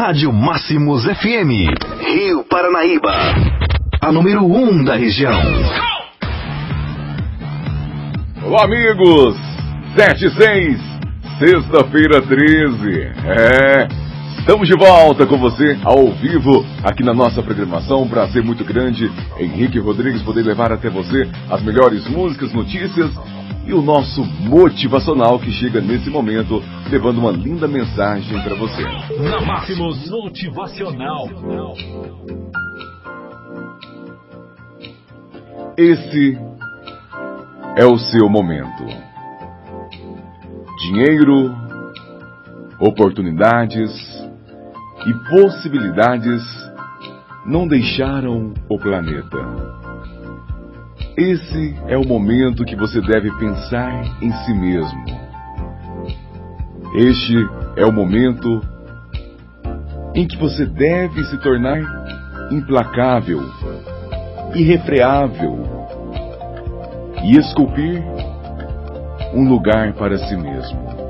Rádio 0.00 0.32
Máximos 0.32 1.02
FM, 1.02 1.74
Rio 1.98 2.44
Paranaíba. 2.44 3.10
A 4.00 4.12
número 4.12 4.46
1 4.46 4.70
um 4.70 4.84
da 4.84 4.94
região. 4.94 5.36
Olá, 8.44 8.62
amigos! 8.62 9.36
76, 9.96 10.78
sexta-feira 11.40 12.22
13. 12.22 13.10
É, 13.26 13.88
estamos 14.48 14.66
de 14.66 14.74
volta 14.78 15.26
com 15.26 15.36
você 15.36 15.78
ao 15.84 16.10
vivo 16.12 16.64
aqui 16.82 17.04
na 17.04 17.12
nossa 17.12 17.42
programação. 17.42 18.04
Um 18.04 18.08
prazer 18.08 18.42
muito 18.42 18.64
grande, 18.64 19.12
Henrique 19.38 19.78
Rodrigues, 19.78 20.22
poder 20.22 20.42
levar 20.42 20.72
até 20.72 20.88
você 20.88 21.28
as 21.50 21.62
melhores 21.62 22.08
músicas, 22.08 22.50
notícias 22.54 23.10
e 23.66 23.74
o 23.74 23.82
nosso 23.82 24.24
motivacional 24.24 25.38
que 25.38 25.50
chega 25.50 25.82
nesse 25.82 26.08
momento, 26.08 26.62
levando 26.90 27.18
uma 27.18 27.30
linda 27.30 27.68
mensagem 27.68 28.42
para 28.42 28.54
você. 28.54 28.82
Na 29.20 29.42
Máximos 29.42 30.08
Motivacional. 30.08 31.28
Esse 35.76 36.38
é 37.76 37.84
o 37.84 37.98
seu 37.98 38.30
momento. 38.30 38.82
Dinheiro, 40.86 41.54
oportunidades 42.80 44.18
e 45.06 45.14
possibilidades 45.30 46.42
não 47.46 47.66
deixaram 47.66 48.52
o 48.68 48.78
planeta. 48.78 49.38
Esse 51.16 51.74
é 51.86 51.96
o 51.96 52.06
momento 52.06 52.64
que 52.64 52.76
você 52.76 53.00
deve 53.00 53.30
pensar 53.38 54.04
em 54.22 54.30
si 54.30 54.54
mesmo. 54.54 55.04
Este 56.94 57.36
é 57.76 57.84
o 57.84 57.92
momento 57.92 58.60
em 60.14 60.26
que 60.26 60.36
você 60.36 60.64
deve 60.66 61.24
se 61.24 61.38
tornar 61.38 61.80
implacável, 62.50 63.40
irrefreável 64.54 65.58
e 67.24 67.36
esculpir 67.36 68.02
um 69.34 69.48
lugar 69.48 69.92
para 69.94 70.18
si 70.18 70.36
mesmo. 70.36 71.07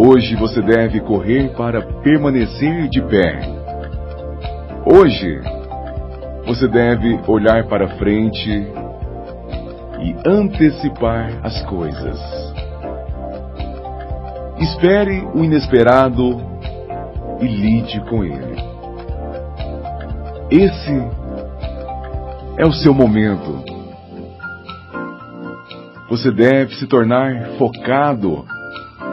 Hoje 0.00 0.36
você 0.36 0.62
deve 0.62 1.00
correr 1.00 1.48
para 1.56 1.82
permanecer 1.82 2.88
de 2.88 3.02
pé. 3.02 3.40
Hoje 4.86 5.40
você 6.46 6.68
deve 6.68 7.18
olhar 7.26 7.66
para 7.66 7.88
frente 7.98 8.48
e 9.98 10.16
antecipar 10.24 11.40
as 11.42 11.60
coisas. 11.64 12.16
Espere 14.60 15.26
o 15.34 15.42
inesperado 15.42 16.42
e 17.40 17.46
lide 17.48 18.00
com 18.02 18.22
ele. 18.22 18.54
Esse 20.48 21.08
é 22.56 22.64
o 22.64 22.72
seu 22.72 22.94
momento. 22.94 23.64
Você 26.08 26.30
deve 26.30 26.76
se 26.76 26.86
tornar 26.86 27.48
focado, 27.58 28.46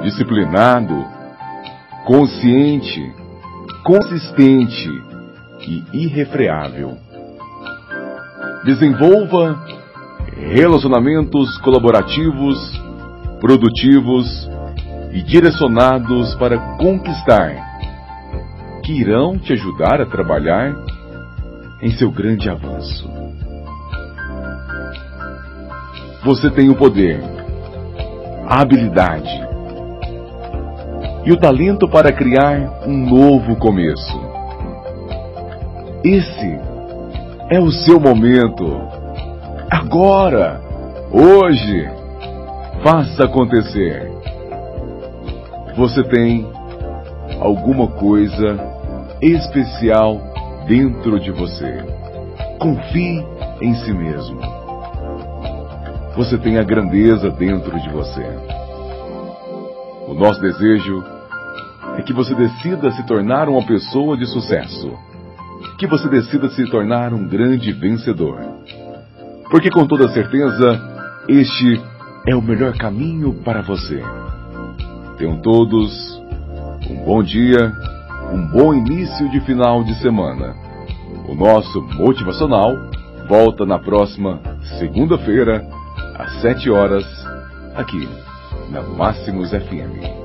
disciplinado, 0.01 1.05
consciente, 2.05 3.13
consistente 3.83 4.89
e 5.67 6.05
irrefreável. 6.05 6.97
Desenvolva 8.63 9.63
relacionamentos 10.37 11.57
colaborativos, 11.59 12.57
produtivos 13.39 14.49
e 15.11 15.21
direcionados 15.21 16.35
para 16.35 16.57
conquistar, 16.77 17.55
que 18.83 18.93
irão 18.93 19.37
te 19.37 19.53
ajudar 19.53 20.01
a 20.01 20.05
trabalhar 20.05 20.75
em 21.81 21.91
seu 21.91 22.11
grande 22.11 22.49
avanço. 22.49 23.09
Você 26.23 26.49
tem 26.49 26.69
o 26.69 26.75
poder, 26.75 27.21
a 28.47 28.61
habilidade 28.61 29.54
e 31.25 31.31
o 31.31 31.37
talento 31.37 31.87
para 31.87 32.11
criar 32.11 32.83
um 32.85 32.95
novo 32.95 33.55
começo. 33.55 34.35
Esse 36.03 36.59
é 37.49 37.59
o 37.59 37.71
seu 37.71 37.99
momento. 37.99 38.79
Agora, 39.71 40.61
hoje, 41.11 41.89
faça 42.83 43.25
acontecer. 43.25 44.11
Você 45.75 46.03
tem 46.03 46.47
alguma 47.41 47.87
coisa 47.87 48.57
especial 49.19 50.21
dentro 50.67 51.19
de 51.19 51.31
você. 51.31 51.83
Confie 52.59 53.25
em 53.61 53.73
si 53.73 53.91
mesmo. 53.91 54.39
Você 56.15 56.37
tem 56.37 56.59
a 56.59 56.63
grandeza 56.63 57.31
dentro 57.31 57.79
de 57.79 57.89
você. 57.89 58.25
O 60.07 60.13
nosso 60.13 60.39
desejo 60.39 61.14
é 61.97 62.01
que 62.01 62.13
você 62.13 62.33
decida 62.35 62.91
se 62.91 63.05
tornar 63.05 63.49
uma 63.49 63.65
pessoa 63.65 64.17
de 64.17 64.25
sucesso 64.25 64.91
que 65.77 65.87
você 65.87 66.07
decida 66.07 66.49
se 66.49 66.65
tornar 66.69 67.13
um 67.13 67.27
grande 67.27 67.71
vencedor. 67.73 68.39
Porque 69.49 69.69
com 69.69 69.85
toda 69.85 70.07
certeza, 70.09 70.81
este 71.27 71.81
é 72.27 72.35
o 72.35 72.41
melhor 72.41 72.77
caminho 72.77 73.33
para 73.43 73.61
você. 73.61 74.01
Tenham 75.17 75.37
todos 75.41 75.91
um 76.89 77.03
bom 77.03 77.21
dia, 77.21 77.73
um 78.31 78.47
bom 78.47 78.73
início 78.73 79.29
de 79.29 79.39
final 79.41 79.83
de 79.83 79.93
semana. 80.01 80.55
O 81.27 81.35
nosso 81.35 81.81
motivacional 81.81 82.73
volta 83.27 83.65
na 83.65 83.79
próxima 83.79 84.39
segunda-feira, 84.79 85.65
às 86.17 86.41
7 86.41 86.69
horas, 86.69 87.05
aqui 87.75 88.07
na 88.69 88.81
Máximos 88.81 89.49
FM. 89.49 90.24